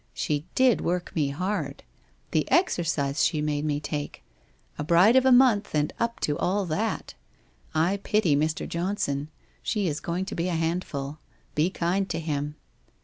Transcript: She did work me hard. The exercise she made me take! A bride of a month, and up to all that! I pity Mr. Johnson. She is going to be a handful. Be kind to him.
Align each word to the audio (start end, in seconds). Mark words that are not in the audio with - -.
She 0.15 0.45
did 0.55 0.81
work 0.81 1.15
me 1.15 1.27
hard. 1.29 1.83
The 2.31 2.49
exercise 2.49 3.23
she 3.23 3.39
made 3.39 3.65
me 3.65 3.79
take! 3.79 4.23
A 4.79 4.83
bride 4.83 5.15
of 5.15 5.27
a 5.27 5.31
month, 5.31 5.75
and 5.75 5.93
up 5.99 6.19
to 6.21 6.35
all 6.39 6.65
that! 6.65 7.13
I 7.75 7.97
pity 7.97 8.35
Mr. 8.35 8.67
Johnson. 8.67 9.27
She 9.61 9.87
is 9.87 9.99
going 9.99 10.25
to 10.25 10.33
be 10.33 10.47
a 10.47 10.55
handful. 10.55 11.19
Be 11.53 11.69
kind 11.69 12.09
to 12.09 12.19
him. 12.19 12.55